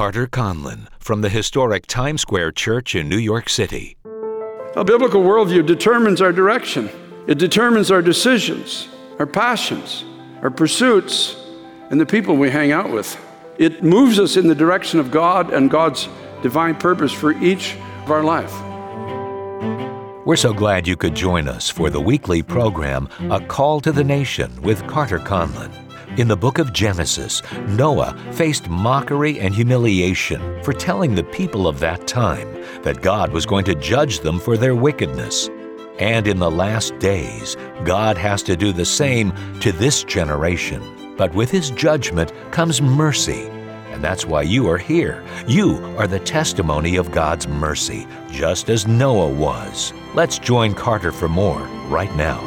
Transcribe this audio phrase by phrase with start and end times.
[0.00, 3.98] Carter Conlon from the historic Times Square Church in New York City.
[4.74, 6.88] A biblical worldview determines our direction,
[7.26, 10.06] it determines our decisions, our passions,
[10.40, 11.36] our pursuits,
[11.90, 13.14] and the people we hang out with.
[13.58, 16.08] It moves us in the direction of God and God's
[16.42, 18.54] divine purpose for each of our life.
[20.24, 24.04] We're so glad you could join us for the weekly program, A Call to the
[24.04, 25.79] Nation with Carter Conlon.
[26.16, 31.78] In the book of Genesis, Noah faced mockery and humiliation for telling the people of
[31.78, 35.48] that time that God was going to judge them for their wickedness.
[36.00, 41.14] And in the last days, God has to do the same to this generation.
[41.16, 43.46] But with his judgment comes mercy.
[43.92, 45.22] And that's why you are here.
[45.46, 49.92] You are the testimony of God's mercy, just as Noah was.
[50.14, 52.40] Let's join Carter for more right now.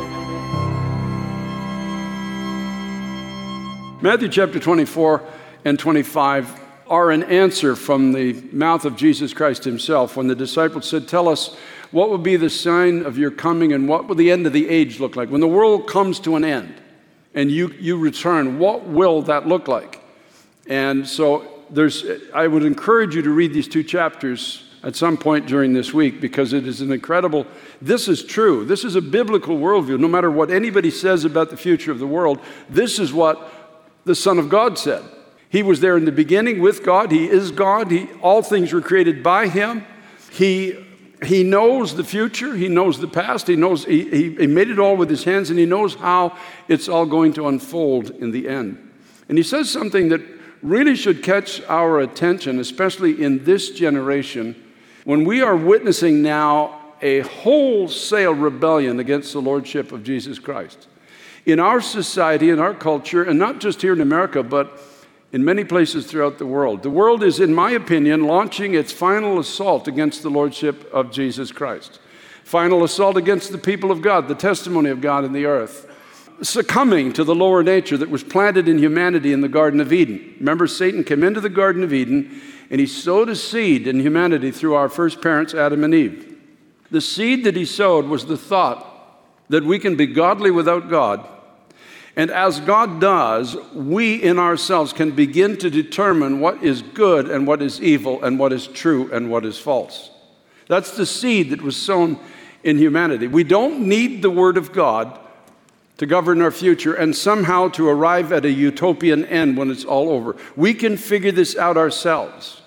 [4.03, 5.23] Matthew chapter 24
[5.63, 10.89] and 25 are an answer from the mouth of Jesus Christ himself when the disciples
[10.89, 11.55] said, Tell us,
[11.91, 14.67] what will be the sign of your coming and what will the end of the
[14.67, 15.29] age look like?
[15.29, 16.75] When the world comes to an end
[17.33, 20.01] and you, you return, what will that look like?
[20.67, 22.03] And so there's,
[22.35, 26.19] I would encourage you to read these two chapters at some point during this week
[26.19, 27.47] because it is an incredible,
[27.81, 28.65] this is true.
[28.65, 29.97] This is a biblical worldview.
[29.97, 33.62] No matter what anybody says about the future of the world, this is what
[34.05, 35.03] the Son of God said.
[35.49, 37.11] He was there in the beginning with God.
[37.11, 37.91] He is God.
[37.91, 39.85] He, all things were created by Him.
[40.31, 40.83] He,
[41.23, 42.55] he knows the future.
[42.55, 43.47] He knows the past.
[43.47, 46.35] He knows he, he, he made it all with His hands, and He knows how
[46.67, 48.91] it's all going to unfold in the end.
[49.29, 50.21] And He says something that
[50.63, 54.55] really should catch our attention, especially in this generation,
[55.03, 60.87] when we are witnessing now a wholesale rebellion against the Lordship of Jesus Christ
[61.45, 64.79] in our society, in our culture, and not just here in America, but
[65.33, 66.83] in many places throughout the world.
[66.83, 71.51] The world is, in my opinion, launching its final assault against the Lordship of Jesus
[71.51, 71.99] Christ.
[72.43, 75.89] Final assault against the people of God, the testimony of God in the earth.
[76.41, 80.35] Succumbing to the lower nature that was planted in humanity in the Garden of Eden.
[80.39, 84.51] Remember, Satan came into the Garden of Eden and he sowed a seed in humanity
[84.51, 86.35] through our first parents, Adam and Eve.
[86.91, 88.92] The seed that he sowed was the thought
[89.53, 91.27] that we can be godly without God
[92.15, 97.47] and as God does, we in ourselves can begin to determine what is good and
[97.47, 100.11] what is evil and what is true and what is false.
[100.67, 102.19] That's the seed that was sown
[102.63, 103.27] in humanity.
[103.27, 105.19] We don't need the Word of God
[105.97, 110.09] to govern our future and somehow to arrive at a utopian end when it's all
[110.09, 110.35] over.
[110.55, 112.61] We can figure this out ourselves.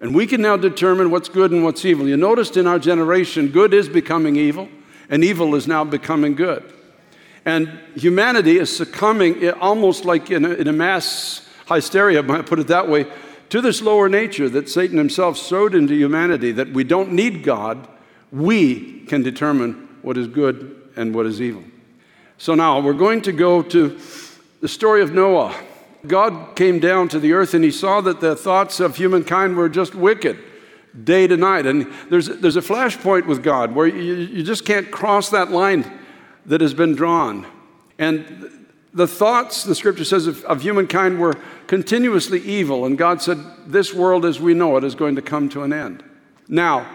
[0.00, 2.06] And we can now determine what's good and what's evil.
[2.06, 4.68] You noticed in our generation, good is becoming evil,
[5.08, 6.72] and evil is now becoming good.
[7.44, 12.58] And humanity is succumbing eh, almost like in a, in a mass hysteria, I put
[12.58, 13.06] it that way,
[13.50, 17.86] to this lower nature that Satan himself sowed into humanity, that we don't need God,
[18.32, 21.62] we can determine what is good and what is evil.
[22.38, 23.98] So now we're going to go to
[24.60, 25.56] the story of Noah.
[26.06, 29.68] God came down to the earth and he saw that the thoughts of humankind were
[29.68, 30.42] just wicked
[31.04, 31.66] day to night.
[31.66, 35.90] And there's, there's a flashpoint with God where you, you just can't cross that line
[36.46, 37.46] that has been drawn.
[37.98, 41.34] And the thoughts, the scripture says, of, of, humankind were
[41.66, 42.86] continuously evil.
[42.86, 45.72] And God said, This world as we know it is going to come to an
[45.72, 46.02] end.
[46.48, 46.86] Now,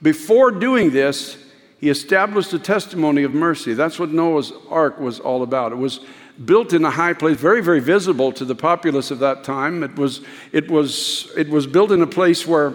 [0.00, 1.36] before doing this,
[1.80, 3.74] he established a testimony of mercy.
[3.74, 5.72] That's what Noah's ark was all about.
[5.72, 6.00] It was
[6.44, 9.82] built in a high place, very, very visible to the populace of that time.
[9.82, 10.22] It was,
[10.52, 12.74] it was, it was built in a place where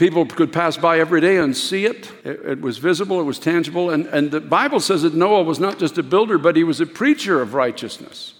[0.00, 2.10] People could pass by every day and see it.
[2.24, 3.90] It, it was visible, it was tangible.
[3.90, 6.80] And, and the Bible says that Noah was not just a builder, but he was
[6.80, 8.32] a preacher of righteousness.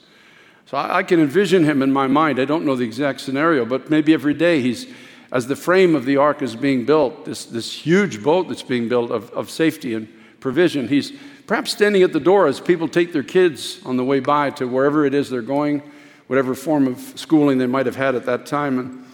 [0.65, 2.41] So I, I can envision him in my mind.
[2.41, 4.87] I don't know the exact scenario, but maybe every day he's,
[5.33, 8.89] as the frame of the ark is being built, this, this huge boat that's being
[8.89, 10.09] built of, of safety and
[10.41, 11.13] provision, he's
[11.47, 14.67] perhaps standing at the door as people take their kids on the way by to
[14.67, 15.83] wherever it is they're going,
[16.27, 18.79] whatever form of schooling they might have had at that time.
[18.79, 19.05] And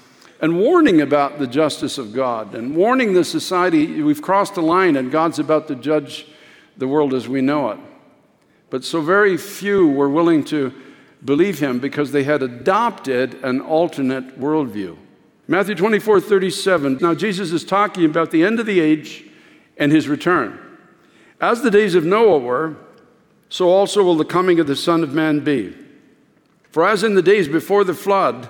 [0.40, 4.96] and warning about the justice of God and warning the society we've crossed a line
[4.96, 6.26] and God's about to judge
[6.76, 7.78] the world as we know it.
[8.68, 10.74] But so very few were willing to
[11.24, 14.98] believe him because they had adopted an alternate worldview.
[15.48, 16.98] Matthew 24 37.
[17.00, 19.24] Now, Jesus is talking about the end of the age
[19.76, 20.60] and his return.
[21.40, 22.76] As the days of Noah were,
[23.48, 25.74] so also will the coming of the Son of Man be.
[26.70, 28.48] For as in the days before the flood,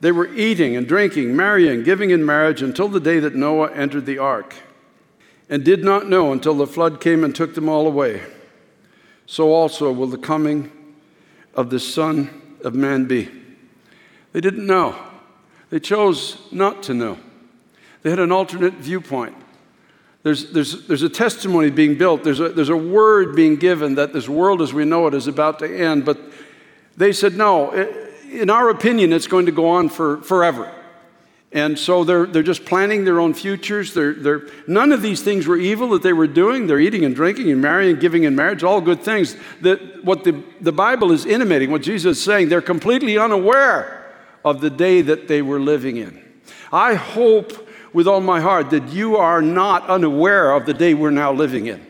[0.00, 4.06] they were eating and drinking, marrying, giving in marriage until the day that Noah entered
[4.06, 4.54] the ark,
[5.48, 8.22] and did not know until the flood came and took them all away.
[9.26, 10.70] So also will the coming
[11.54, 13.28] of the Son of Man be.
[14.32, 14.96] They didn't know.
[15.70, 17.18] They chose not to know.
[18.02, 19.34] They had an alternate viewpoint.
[20.22, 24.12] There's, there's, there's a testimony being built, there's a, there's a word being given that
[24.12, 26.04] this world as we know it is about to end.
[26.04, 26.18] But
[26.96, 27.70] they said, no,
[28.30, 30.72] in our opinion, it's going to go on for forever.
[31.52, 33.94] And so they're, they're just planning their own futures.
[33.94, 36.66] They're, they're, none of these things were evil that they were doing.
[36.66, 39.36] They're eating and drinking and marrying giving in marriage, all good things.
[39.62, 44.14] That what the, the Bible is intimating, what Jesus is saying, they're completely unaware
[44.44, 46.22] of the day that they were living in.
[46.72, 51.10] I hope with all my heart that you are not unaware of the day we're
[51.10, 51.84] now living in.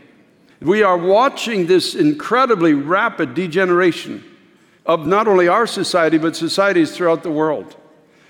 [0.61, 4.23] We are watching this incredibly rapid degeneration
[4.87, 7.77] of not only our society, but societies throughout the world.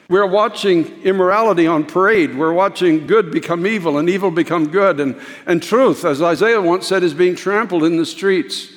[0.08, 2.36] We're watching immorality on parade.
[2.36, 5.00] We're watching good become evil and evil become good.
[5.00, 8.70] And, and truth, as Isaiah once said, is being trampled in the streets.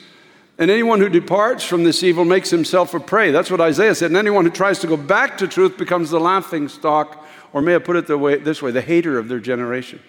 [0.58, 3.31] And anyone who departs from this evil makes himself a prey.
[3.31, 4.08] That's what Isaiah said.
[4.08, 7.24] And anyone who tries to go back to truth becomes the laughing stock,
[7.54, 10.02] or may I put it way, this way, the hater of their generation,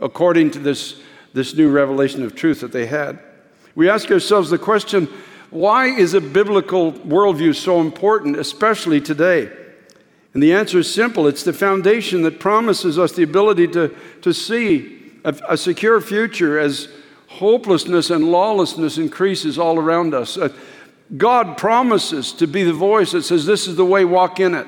[0.00, 1.00] according to this,
[1.34, 3.20] this new revelation of truth that they had.
[3.74, 5.06] We ask ourselves the question
[5.50, 9.50] why is a biblical worldview so important, especially today?
[10.34, 14.34] And the answer is simple it's the foundation that promises us the ability to, to
[14.34, 16.88] see a, a secure future as
[17.28, 20.36] hopelessness and lawlessness increases all around us.
[20.36, 20.48] Uh,
[21.16, 24.66] God promises to be the voice that says, This is the way, walk in it.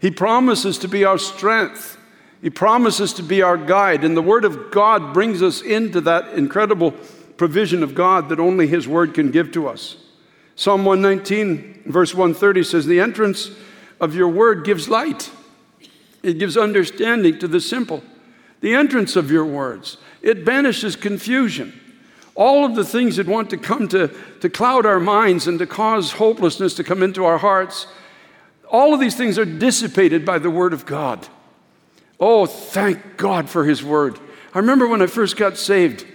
[0.00, 1.98] He promises to be our strength.
[2.42, 4.04] He promises to be our guide.
[4.04, 6.92] And the Word of God brings us into that incredible
[7.36, 9.96] provision of God that only His Word can give to us.
[10.56, 13.50] Psalm 119, verse 130 says, The entrance
[14.00, 15.30] of your word gives light,
[16.22, 18.02] it gives understanding to the simple.
[18.60, 21.78] The entrance of your words, it banishes confusion.
[22.34, 24.08] All of the things that want to come to,
[24.40, 27.86] to cloud our minds and to cause hopelessness to come into our hearts,
[28.68, 31.28] all of these things are dissipated by the Word of God.
[32.18, 34.18] Oh, thank God for His Word.
[34.54, 36.06] I remember when I first got saved,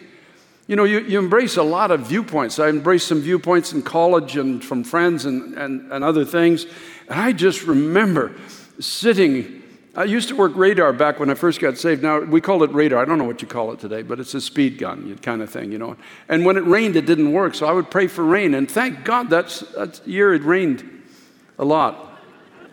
[0.69, 2.59] you know, you, you embrace a lot of viewpoints.
[2.59, 6.67] I embraced some viewpoints in college and from friends and, and, and other things.
[7.07, 8.35] And I just remember
[8.79, 9.63] sitting.
[9.95, 12.03] I used to work radar back when I first got saved.
[12.03, 13.01] Now, we call it radar.
[13.01, 15.49] I don't know what you call it today, but it's a speed gun kind of
[15.49, 15.97] thing, you know.
[16.27, 17.55] And when it rained, it didn't work.
[17.55, 18.53] So I would pray for rain.
[18.53, 20.87] And thank God that's, that year it rained
[21.57, 22.08] a lot.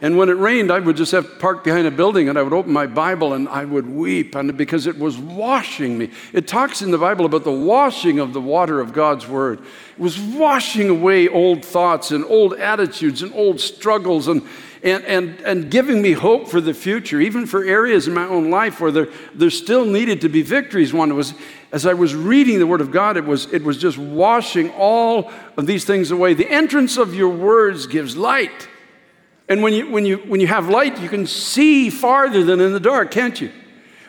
[0.03, 2.53] And when it rained, I would just have parked behind a building and I would
[2.53, 6.11] open my Bible and I would weep and because it was washing me.
[6.35, 9.61] It talks in the Bible about the washing of the water of God's Word.
[9.61, 14.43] It was washing away old thoughts and old attitudes and old struggles and,
[14.83, 18.51] and, and, and giving me hope for the future, even for areas in my own
[18.51, 20.93] life where there, there still needed to be victories.
[20.93, 21.33] One was,
[21.73, 25.33] as I was reading the Word of God, it was, it was just washing all
[25.57, 26.35] of these things away.
[26.35, 28.69] The entrance of your words gives light.
[29.49, 32.73] And when you, when, you, when you have light, you can see farther than in
[32.73, 33.53] the dark, can't you?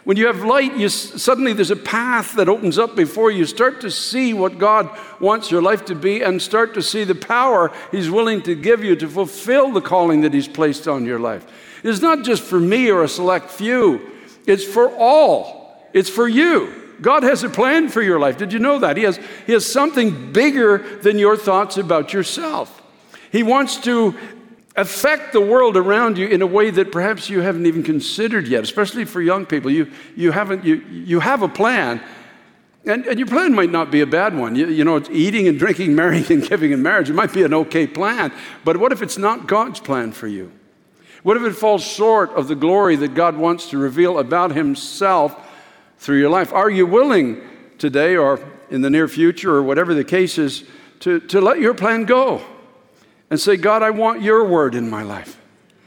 [0.03, 3.45] When you have light, you, suddenly there's a path that opens up before you.
[3.45, 4.89] Start to see what God
[5.19, 8.85] wants your life to be and start to see the power He's willing to give
[8.85, 11.45] you to fulfill the calling that He's placed on your life.
[11.83, 14.09] It's not just for me or a select few,
[14.47, 15.77] it's for all.
[15.93, 16.73] It's for you.
[17.01, 18.37] God has a plan for your life.
[18.37, 18.95] Did you know that?
[18.95, 22.81] He has, he has something bigger than your thoughts about yourself.
[23.29, 24.15] He wants to
[24.77, 28.63] affect the world around you in a way that perhaps you haven't even considered yet,
[28.63, 29.71] especially for young people.
[29.71, 32.01] You, you, haven't, you, you have a plan,
[32.85, 34.56] and, and your plan might not be a bad one.
[34.56, 37.54] You, you know, eating and drinking, marrying and giving in marriage, it might be an
[37.54, 38.31] okay plan,
[38.63, 40.51] but what if it's not God's plan for you?
[41.23, 45.35] What if it falls short of the glory that God wants to reveal about Himself
[45.97, 46.54] through your life?
[46.54, 47.42] Are you willing
[47.80, 50.63] today or in the near future or whatever the case is
[50.99, 52.45] to, to let your plan go?
[53.29, 55.39] And say, God, I want your word in my life.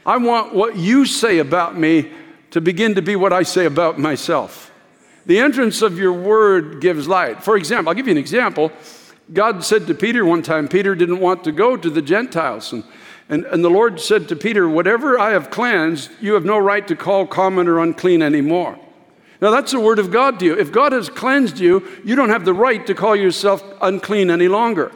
[0.05, 2.11] I want what you say about me
[2.51, 4.71] to begin to be what I say about myself.
[5.25, 7.43] The entrance of your word gives light.
[7.43, 8.71] For example, I'll give you an example.
[9.31, 12.73] God said to Peter one time, Peter didn't want to go to the Gentiles.
[12.73, 12.83] And,
[13.29, 16.85] and, and the Lord said to Peter, Whatever I have cleansed, you have no right
[16.87, 18.77] to call common or unclean anymore.
[19.39, 20.59] Now, that's the word of God to you.
[20.59, 24.47] If God has cleansed you, you don't have the right to call yourself unclean any
[24.47, 24.91] longer.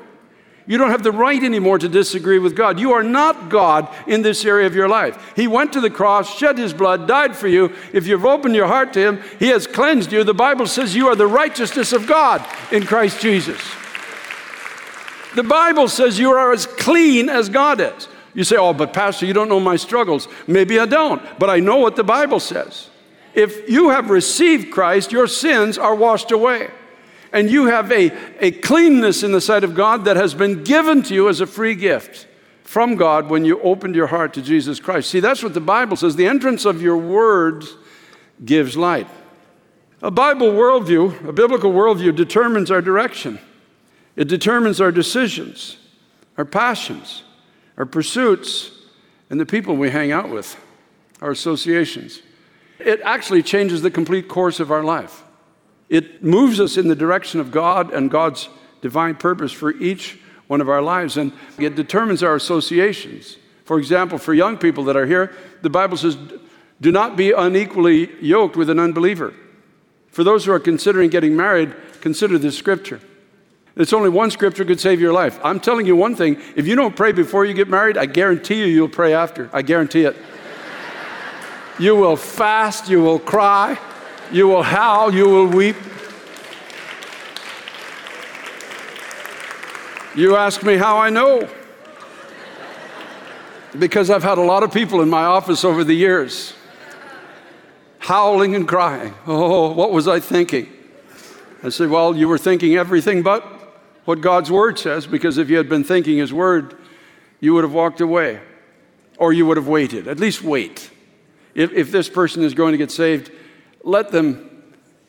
[0.68, 2.80] You don't have the right anymore to disagree with God.
[2.80, 5.34] You are not God in this area of your life.
[5.36, 7.72] He went to the cross, shed his blood, died for you.
[7.94, 10.24] If you've opened your heart to him, he has cleansed you.
[10.24, 13.62] The Bible says you are the righteousness of God in Christ Jesus.
[15.36, 18.08] The Bible says you are as clean as God is.
[18.34, 20.28] You say, Oh, but Pastor, you don't know my struggles.
[20.48, 22.90] Maybe I don't, but I know what the Bible says.
[23.36, 26.70] If you have received Christ, your sins are washed away
[27.36, 31.04] and you have a, a cleanness in the sight of God that has been given
[31.04, 32.28] to you as a free gift.
[32.64, 35.10] from God when you opened your heart to Jesus Christ.
[35.10, 36.16] See, that's what the Bible says.
[36.16, 37.76] The entrance of your words
[38.44, 39.08] gives light.
[40.02, 43.40] A Bible worldview, a biblical worldview, determines our direction.
[44.16, 45.78] It determines our decisions,
[46.38, 47.24] our passions,
[47.78, 48.72] our pursuits,
[49.30, 50.58] and the people we hang out with,
[51.22, 52.22] our associations.
[52.80, 55.24] It actually changes the complete course of our life.
[55.90, 58.50] It moves us in the direction of God and God's
[58.82, 63.38] divine purpose for each one of our lives, and it determines our associations.
[63.64, 66.18] For example, for young people that are here, the Bible says,
[66.82, 69.34] do not be unequally yoked with an unbeliever.
[70.10, 73.02] For those who are considering getting married, consider this scripture.
[73.76, 75.40] It's only one scripture could save your life.
[75.44, 78.60] I'm telling you one thing if you don't pray before you get married, I guarantee
[78.60, 79.50] you you'll pray after.
[79.52, 80.16] I guarantee it.
[81.80, 83.78] you will fast, you will cry,
[84.32, 85.76] you will howl, you will weep.
[90.16, 91.50] You ask me how I know.
[93.78, 96.54] Because I've had a lot of people in my office over the years
[98.00, 99.14] howling and crying.
[99.26, 100.72] Oh, what was I thinking?
[101.64, 103.44] I said, Well, you were thinking everything but
[104.06, 106.78] what God's word says, because if you had been thinking his word,
[107.40, 108.40] you would have walked away
[109.18, 110.08] or you would have waited.
[110.08, 110.92] At least wait.
[111.56, 113.32] If, if this person is going to get saved,
[113.86, 114.52] let them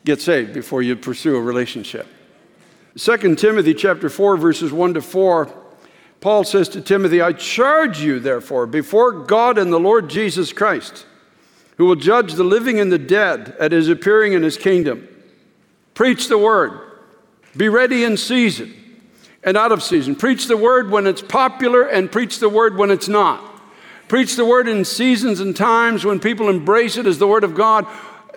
[0.05, 2.07] get saved before you pursue a relationship.
[2.95, 5.53] 2 Timothy chapter 4 verses 1 to 4
[6.19, 11.05] Paul says to Timothy, I charge you therefore before God and the Lord Jesus Christ,
[11.77, 15.07] who will judge the living and the dead at his appearing in his kingdom.
[15.93, 16.79] Preach the word.
[17.55, 18.73] Be ready in season
[19.43, 20.15] and out of season.
[20.15, 23.43] Preach the word when it's popular and preach the word when it's not.
[24.07, 27.55] Preach the word in seasons and times when people embrace it as the word of
[27.55, 27.85] God.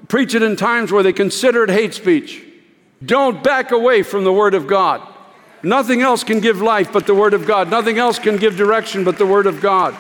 [0.09, 2.45] Preach it in times where they consider it hate speech.
[3.04, 5.07] Don't back away from the word of God.
[5.62, 7.71] Nothing else can give life but the word of God.
[7.71, 9.95] Nothing else can give direction but the word of God.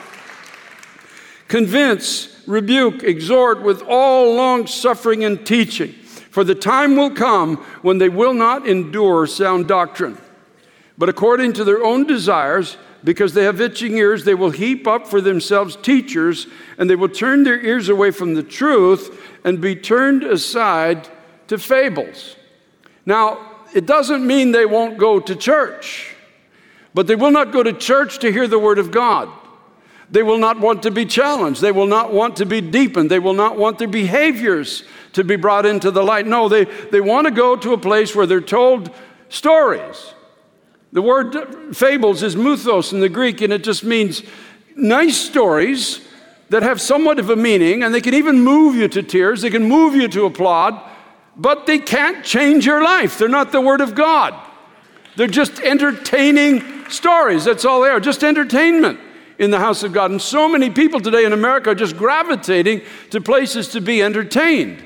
[1.48, 5.92] Convince, rebuke, exhort with all long suffering and teaching.
[6.30, 10.16] For the time will come when they will not endure sound doctrine
[11.00, 15.06] but according to their own desires, because they have itching ears, they will heap up
[15.06, 19.76] for themselves teachers, and they will turn their ears away from the truth and be
[19.76, 21.08] turned aside
[21.48, 22.36] to fables.
[23.06, 26.14] Now, it doesn't mean they won't go to church,
[26.94, 29.28] but they will not go to church to hear the Word of God.
[30.10, 31.60] They will not want to be challenged.
[31.60, 33.10] They will not want to be deepened.
[33.10, 34.82] They will not want their behaviors
[35.12, 36.26] to be brought into the light.
[36.26, 38.90] No, they, they want to go to a place where they're told
[39.28, 40.14] stories
[40.92, 44.22] the word fables is muthos in the Greek, and it just means
[44.74, 46.00] nice stories
[46.50, 49.50] that have somewhat of a meaning, and they can even move you to tears, they
[49.50, 50.80] can move you to applaud,
[51.36, 53.18] but they can't change your life.
[53.18, 54.34] They're not the Word of God.
[55.16, 57.44] They're just entertaining stories.
[57.44, 58.98] That's all they are, just entertainment
[59.38, 60.10] in the house of God.
[60.10, 64.84] And so many people today in America are just gravitating to places to be entertained.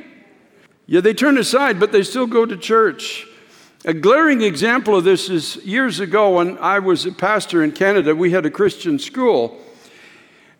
[0.86, 3.26] Yeah, they turn aside, but they still go to church.
[3.86, 8.14] A glaring example of this is years ago when I was a pastor in Canada,
[8.14, 9.63] we had a Christian school.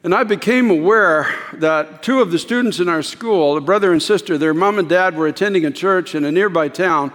[0.04, 4.02] And I became aware that two of the students in our school, a brother and
[4.02, 7.11] sister, their mom and dad were attending a church in a nearby town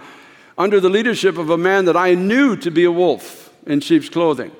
[0.58, 4.08] under the leadership of a man that I knew to be a wolf in sheep's
[4.08, 4.50] clothing.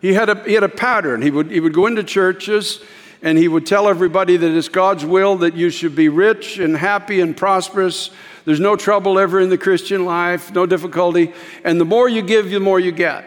[0.00, 1.20] He had a, he had a pattern.
[1.20, 2.80] He would, he would go into churches
[3.22, 6.76] and he would tell everybody that it's God's will that you should be rich and
[6.76, 8.10] happy and prosperous
[8.48, 11.34] there's no trouble ever in the Christian life, no difficulty.
[11.64, 13.26] And the more you give, the more you get.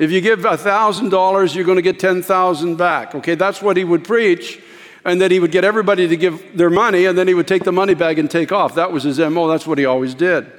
[0.00, 3.14] If you give $1,000, you're going to get 10,000 back.
[3.14, 4.58] Okay, that's what he would preach.
[5.04, 7.64] And then he would get everybody to give their money, and then he would take
[7.64, 8.76] the money bag and take off.
[8.76, 9.46] That was his MO.
[9.46, 10.50] That's what he always did.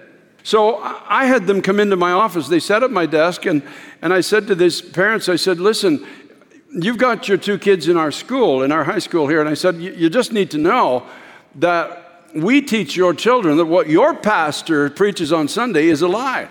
[0.43, 2.49] So I had them come into my office.
[2.49, 3.63] They sat at my desk, and,
[4.03, 6.05] and I said to these parents, I said, listen,
[6.71, 9.39] you've got your two kids in our school, in our high school here.
[9.39, 11.07] And I said, you just need to know
[11.55, 16.47] that we teach your children that what your pastor preaches on Sunday is a lie.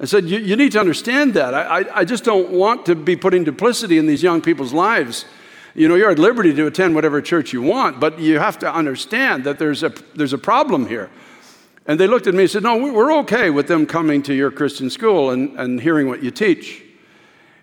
[0.00, 1.54] I said, You, you need to understand that.
[1.54, 5.24] I, I, I just don't want to be putting duplicity in these young people's lives.
[5.74, 8.72] You know, you're at liberty to attend whatever church you want, but you have to
[8.72, 11.10] understand that there's a, there's a problem here.
[11.86, 14.50] And they looked at me and said, No, we're okay with them coming to your
[14.50, 16.82] Christian school and, and hearing what you teach.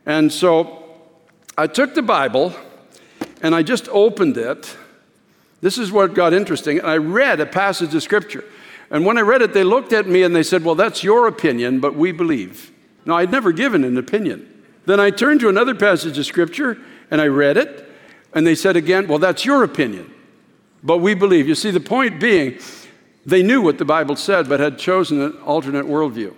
[0.06, 0.84] And so
[1.58, 2.56] I took the Bible
[3.42, 4.78] and I just opened it
[5.64, 6.80] this is what got interesting.
[6.80, 8.44] And I read a passage of scripture.
[8.94, 11.28] And when I read it, they looked at me and they said, Well, that's your
[11.28, 12.72] opinion, but we believe.
[13.06, 14.48] Now, I'd never given an opinion.
[14.86, 16.78] Then I turned to another passage of scripture
[17.10, 17.90] and I read it.
[18.34, 20.14] And they said again, Well, that's your opinion,
[20.84, 21.48] but we believe.
[21.48, 22.60] You see, the point being,
[23.26, 26.36] they knew what the Bible said, but had chosen an alternate worldview.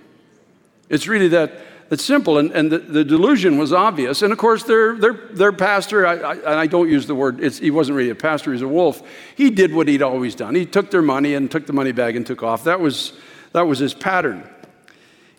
[0.88, 1.60] It's really that
[1.92, 4.24] it's simple, and, and the, the, delusion was obvious.
[4.24, 7.70] And of course, their, their, their pastor, I, I, I don't use the word, he
[7.70, 9.04] wasn't really a pastor, he's a wolf.
[9.36, 10.56] He did what he'd always done.
[10.56, 12.64] He took their money and took the money bag and took off.
[12.64, 13.14] That was,
[13.52, 14.50] that was his pattern.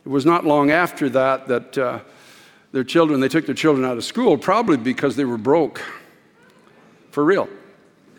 [0.05, 1.99] It was not long after that that uh,
[2.71, 5.83] their children, they took their children out of school, probably because they were broke.
[7.11, 7.49] For real.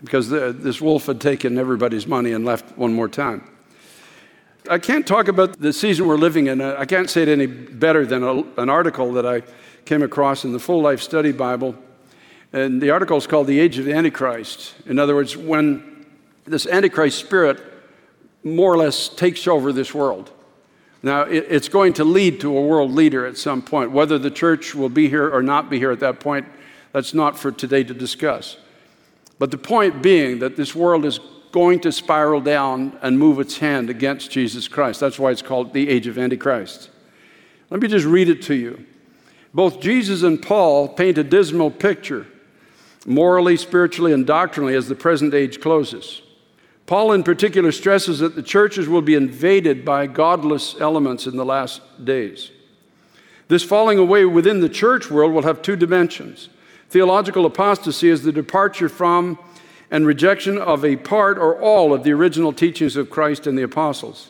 [0.03, 3.48] Because the, this wolf had taken everybody's money and left one more time.
[4.70, 6.62] I can't talk about the season we're living in.
[6.62, 9.44] I can't say it any better than a, an article that I
[9.86, 11.76] came across in the Full Life Study Bible.
[12.54, 14.76] And the article is called The Age of the Antichrist.
[14.86, 16.06] In other words, when
[16.46, 17.62] this Antichrist spirit
[18.44, 20.32] more or less takes over this world.
[21.04, 23.92] Now, it, it's going to lead to a world leader at some point.
[23.92, 26.48] Whether the church will be here or not be here at that point,
[26.94, 28.58] that's not for today to discuss.
[29.40, 31.20] But the point being that this world is
[31.51, 35.00] going to spiral down and move its hand against Jesus Christ.
[35.00, 36.89] That's why it's called the age of Antichrist.
[37.70, 38.86] Let me just read it to you.
[39.54, 42.27] Both Jesus and Paul paint a dismal picture,
[43.06, 46.22] morally, spiritually, and doctrinally, as the present age closes.
[46.86, 51.46] Paul, in particular, stresses that the churches will be invaded by godless elements in the
[51.46, 52.51] last days.
[53.50, 56.50] This falling away within the church world will have two dimensions.
[56.89, 59.38] Theological apostasy is the departure from
[59.89, 63.63] and rejection of a part or all of the original teachings of Christ and the
[63.63, 64.29] apostles.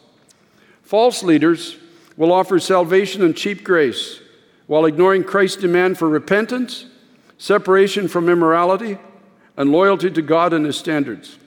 [0.83, 1.77] False leaders
[2.15, 4.21] will offer salvation and cheap grace
[4.67, 6.85] while ignoring Christ's demand for repentance,
[7.37, 8.97] separation from immorality,
[9.55, 11.37] and loyalty to God and His standards.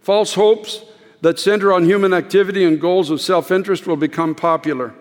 [0.00, 0.82] False hopes
[1.20, 4.94] that center on human activity and goals of self interest will become popular.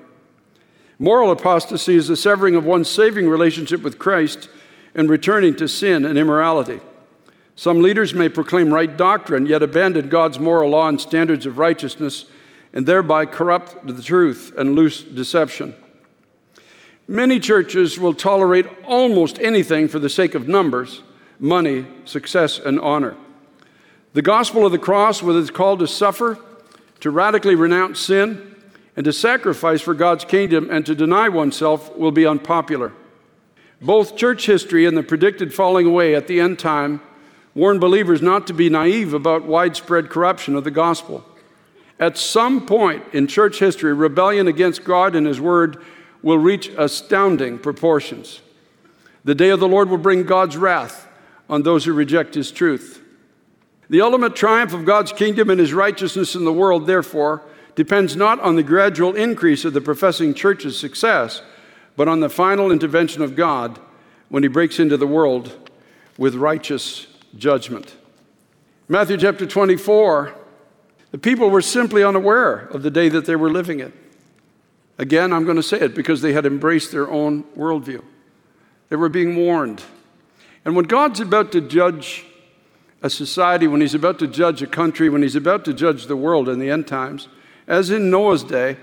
[0.97, 4.49] Moral apostasy is the severing of one's saving relationship with Christ
[4.93, 6.81] and returning to sin and immorality.
[7.59, 12.23] Some leaders may proclaim right doctrine, yet abandon God's moral law and standards of righteousness,
[12.71, 15.75] and thereby corrupt the truth and loose deception.
[17.05, 21.03] Many churches will tolerate almost anything for the sake of numbers,
[21.37, 23.17] money, success, and honor.
[24.13, 26.39] The gospel of the cross, with its call to suffer,
[27.01, 28.55] to radically renounce sin,
[28.95, 32.93] and to sacrifice for God's kingdom and to deny oneself, will be unpopular.
[33.81, 37.01] Both church history and the predicted falling away at the end time
[37.55, 41.25] warn believers not to be naive about widespread corruption of the gospel.
[41.99, 45.83] At some point in church history, rebellion against God and His Word
[46.21, 48.41] will reach astounding proportions.
[49.23, 51.07] The day of the Lord will bring God's wrath
[51.49, 53.03] on those who reject His truth.
[53.89, 57.41] The ultimate triumph of God's kingdom and His righteousness in the world, therefore,
[57.75, 61.41] depends not on the gradual increase of the professing church's success,
[61.97, 63.79] but on the final intervention of God
[64.29, 65.69] when He breaks into the world
[66.17, 67.95] with righteous judgment.
[68.87, 70.33] Matthew chapter 24,
[71.11, 73.93] the people were simply unaware of the day that they were living in.
[74.97, 78.03] Again, I'm going to say it because they had embraced their own worldview.
[78.89, 79.83] They were being warned.
[80.65, 82.25] And when God's about to judge
[83.01, 86.17] a society, when He's about to judge a country, when He's about to judge the
[86.17, 87.27] world in the end times,
[87.67, 88.77] as in Noah's day,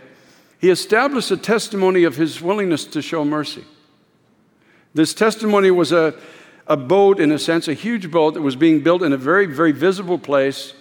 [0.58, 3.64] He established a testimony of His willingness to show mercy.
[4.94, 6.14] This testimony was a
[6.66, 9.46] a boat, in a sense, a huge boat that was being built in a very,
[9.46, 10.74] very visible place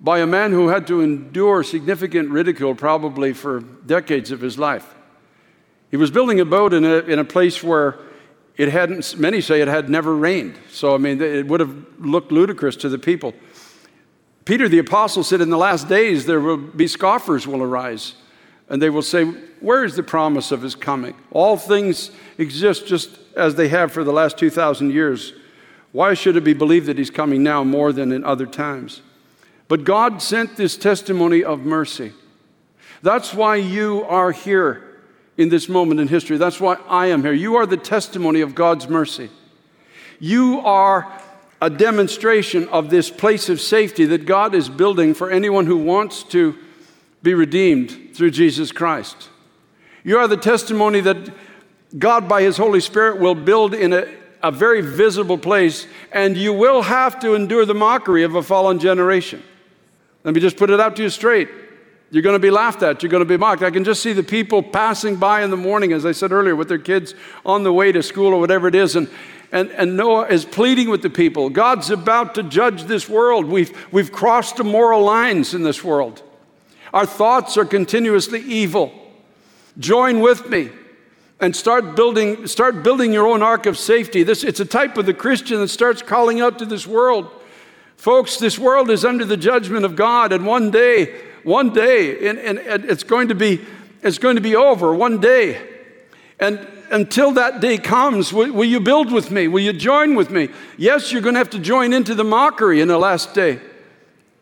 [0.00, 4.94] by a man who had to endure significant ridicule probably for decades of his life.
[5.90, 7.98] He was building a boat in a, in a place where
[8.56, 10.58] it hadn't, many say it had never rained.
[10.70, 13.34] So, I mean, it would have looked ludicrous to the people.
[14.44, 18.14] Peter the apostle said, In the last days there will be scoffers will arise,
[18.68, 21.14] and they will say, Where is the promise of his coming?
[21.30, 25.32] All things exist just as they have for the last 2,000 years.
[25.92, 29.02] Why should it be believed that he's coming now more than in other times?
[29.68, 32.12] But God sent this testimony of mercy.
[33.02, 35.00] That's why you are here
[35.36, 36.36] in this moment in history.
[36.36, 37.32] That's why I am here.
[37.32, 39.30] You are the testimony of God's mercy.
[40.18, 41.20] You are
[41.60, 46.22] a demonstration of this place of safety that God is building for anyone who wants
[46.24, 46.56] to
[47.22, 49.28] be redeemed through Jesus Christ.
[50.04, 51.32] You are the testimony that
[51.98, 54.06] God, by His Holy Spirit, will build in a,
[54.42, 58.78] a very visible place, and you will have to endure the mockery of a fallen
[58.78, 59.42] generation.
[60.24, 61.48] Let me just put it out to you straight.
[62.10, 63.02] You're going to be laughed at.
[63.02, 63.62] You're going to be mocked.
[63.62, 66.54] I can just see the people passing by in the morning, as I said earlier,
[66.54, 67.14] with their kids
[67.46, 68.96] on the way to school or whatever it is.
[68.96, 69.08] And,
[69.50, 73.46] and, and Noah is pleading with the people God's about to judge this world.
[73.46, 76.22] We've, we've crossed the moral lines in this world.
[76.92, 78.92] Our thoughts are continuously evil.
[79.78, 80.70] Join with me
[81.40, 84.22] and start building, start building your own ark of safety.
[84.22, 87.30] This, it's a type of the Christian that starts calling out to this world.
[87.96, 92.38] Folks, this world is under the judgment of God, and one day, one day, and,
[92.38, 93.60] and, and it's, going to be,
[94.02, 95.60] it's going to be over one day.
[96.38, 99.48] And until that day comes, will, will, you build with me?
[99.48, 100.48] Will you join with me?
[100.76, 103.60] Yes, you're going to have to join into the mockery in the last day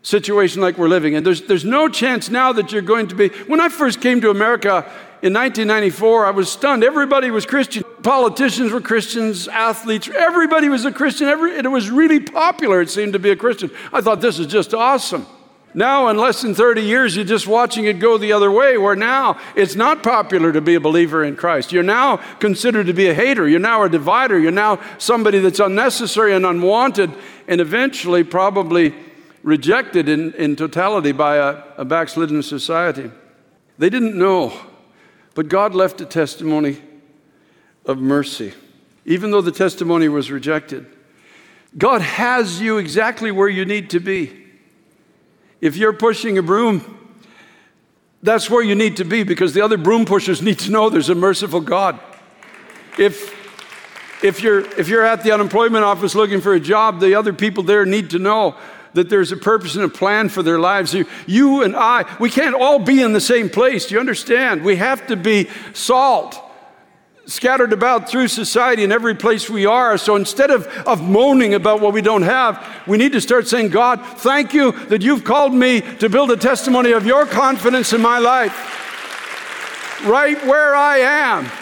[0.02, 1.24] situation like we're living in.
[1.24, 3.28] There's, there's no chance now that you're going to be.
[3.28, 4.90] When I first came to America
[5.22, 6.82] in 1994, I was stunned.
[6.82, 7.84] Everybody was Christian.
[8.02, 11.28] Politicians were Christians, athletes, everybody was a Christian.
[11.28, 13.70] Every, it was really popular, it seemed to be a Christian.
[13.92, 15.26] I thought this is just awesome.
[15.72, 18.96] Now, in less than 30 years, you're just watching it go the other way, where
[18.96, 21.70] now it's not popular to be a believer in Christ.
[21.70, 23.48] You're now considered to be a hater.
[23.48, 24.36] You're now a divider.
[24.36, 27.12] You're now somebody that's unnecessary and unwanted,
[27.46, 28.94] and eventually probably
[29.42, 33.10] rejected in, in totality by a, a backslidden society.
[33.78, 34.52] They didn't know,
[35.34, 36.78] but God left a testimony
[37.86, 38.52] of mercy,
[39.04, 40.86] even though the testimony was rejected.
[41.78, 44.36] God has you exactly where you need to be.
[45.60, 46.98] If you're pushing a broom,
[48.22, 51.08] that's where you need to be because the other broom pushers need to know there's
[51.08, 51.98] a merciful God.
[52.98, 53.34] If,
[54.22, 57.62] if, you're, if you're at the unemployment office looking for a job, the other people
[57.62, 58.56] there need to know
[58.94, 60.92] that there's a purpose and a plan for their lives.
[60.94, 63.86] You, you and I, we can't all be in the same place.
[63.86, 64.62] Do you understand?
[64.62, 66.40] We have to be salt
[67.26, 69.96] scattered about through society in every place we are.
[69.96, 73.68] So instead of, of moaning about what we don't have, we need to start saying,
[73.68, 78.00] God, thank you that you've called me to build a testimony of your confidence in
[78.00, 78.52] my life.
[80.04, 81.59] Right where I am.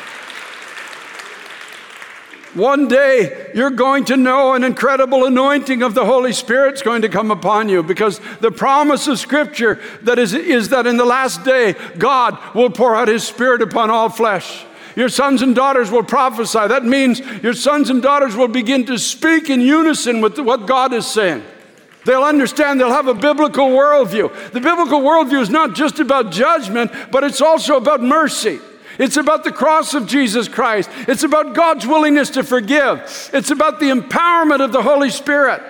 [2.58, 7.02] One day you're going to know an incredible anointing of the Holy Spirit is going
[7.02, 11.04] to come upon you because the promise of Scripture that is, is that in the
[11.04, 14.64] last day God will pour out His Spirit upon all flesh.
[14.96, 16.66] Your sons and daughters will prophesy.
[16.66, 20.92] That means your sons and daughters will begin to speak in unison with what God
[20.92, 21.44] is saying.
[22.06, 24.50] They'll understand, they'll have a biblical worldview.
[24.50, 28.58] The biblical worldview is not just about judgment, but it's also about mercy.
[28.98, 30.90] It's about the cross of Jesus Christ.
[31.06, 33.30] It's about God's willingness to forgive.
[33.32, 35.62] It's about the empowerment of the Holy Spirit.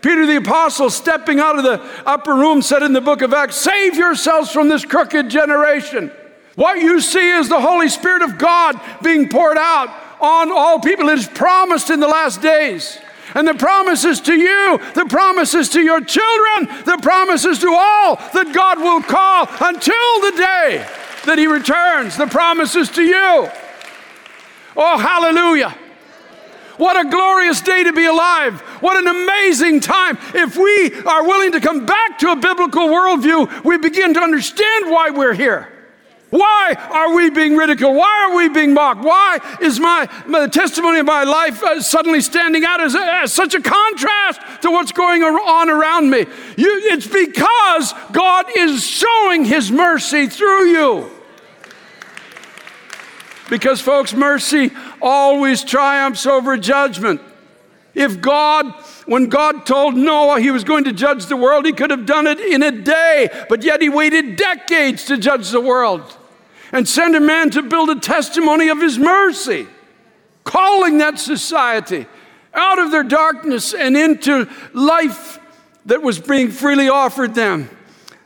[0.00, 3.56] Peter the Apostle, stepping out of the upper room, said in the book of Acts,
[3.56, 6.10] Save yourselves from this crooked generation.
[6.54, 11.10] What you see is the Holy Spirit of God being poured out on all people.
[11.10, 12.98] It is promised in the last days.
[13.34, 18.52] And the promises to you, the promises to your children, the promises to all that
[18.54, 23.50] God will call until the day that He returns, the promises to you.
[24.76, 25.76] Oh, hallelujah.
[26.76, 28.60] What a glorious day to be alive.
[28.80, 30.16] What an amazing time.
[30.34, 34.90] If we are willing to come back to a biblical worldview, we begin to understand
[34.90, 35.79] why we're here.
[36.30, 37.96] Why are we being ridiculed?
[37.96, 39.02] Why are we being mocked?
[39.02, 43.54] Why is my, my testimony of my life uh, suddenly standing out as, as, such
[43.54, 46.20] a contrast to what's going on around me?
[46.56, 51.10] You, it's because God is showing His mercy through you.
[53.48, 54.70] Because, folks, mercy
[55.02, 57.20] always triumphs over judgment.
[57.92, 58.66] If God,
[59.06, 62.28] when God told Noah he was going to judge the world, he could have done
[62.28, 66.18] it in a day, but yet he waited decades to judge the world
[66.72, 69.66] and send a man to build a testimony of his mercy,
[70.44, 72.06] calling that society
[72.54, 75.38] out of their darkness and into life
[75.86, 77.68] that was being freely offered them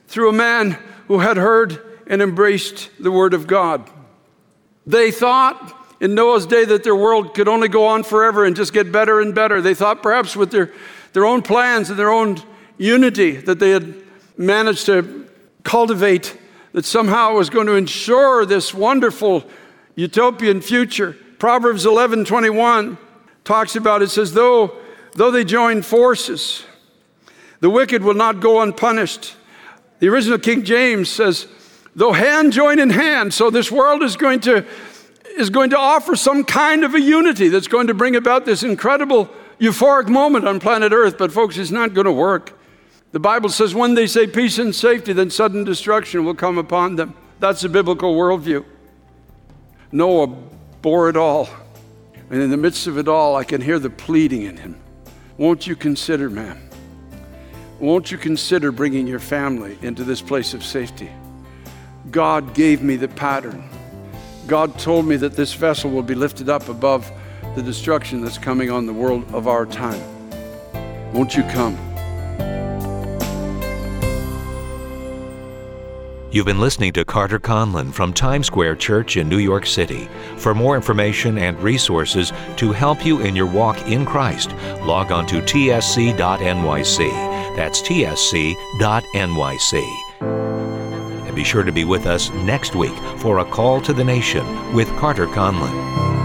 [0.07, 0.79] through a man
[1.09, 3.89] who had heard and embraced the Word of God.
[4.87, 8.73] They thought in Noah's day that their world could only go on forever and just
[8.73, 9.61] get better and better.
[9.61, 10.73] They thought perhaps with their,
[11.13, 12.37] their own plans and their own
[12.77, 13.95] unity that they had
[14.37, 15.29] managed to
[15.63, 16.37] cultivate
[16.75, 19.45] that somehow was going to ensure this wonderful
[19.95, 21.17] utopian future.
[21.39, 22.99] Proverbs 11 21
[23.45, 24.77] talks about it says, though,
[25.15, 26.67] though they join forces,
[27.61, 29.37] the wicked will not go unpunished.
[30.01, 31.47] The original King James says,
[31.95, 33.33] though hand join in hand.
[33.33, 34.67] So this world is going to
[35.39, 38.63] is going to offer some kind of a unity that's going to bring about this
[38.63, 39.29] incredible
[39.61, 41.19] euphoric moment on planet Earth.
[41.19, 42.53] But folks, it's not going to work.
[43.15, 46.97] The Bible says when they say peace and safety, then sudden destruction will come upon
[46.97, 47.15] them.
[47.39, 48.65] That's a biblical worldview.
[49.93, 50.27] Noah
[50.83, 51.49] bore it all.
[52.29, 54.81] And in the midst of it all, I can hear the pleading in him.
[55.39, 56.69] Won't you consider, man?
[57.79, 61.09] Won't you consider bringing your family into this place of safety?
[62.11, 63.63] God gave me the pattern.
[64.49, 67.09] God told me that this vessel will be lifted up above
[67.55, 70.03] the destruction that's coming on the world of our time.
[71.13, 71.94] Won't you come?
[76.35, 80.09] You've been listening to Carter Conlon from Times Square Church in New York City.
[80.37, 84.51] For more information and resources to help you in your walk in Christ,
[84.83, 86.17] log on to tsc.nyc.
[87.55, 88.55] That's tsc.nyc.
[91.25, 94.75] And be sure to be with us next week for A Call to the Nation
[94.75, 96.24] with Carter Conlon.